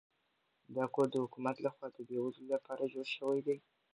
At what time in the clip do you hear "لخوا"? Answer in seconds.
1.65-1.87